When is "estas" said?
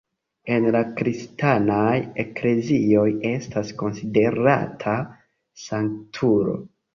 3.33-3.71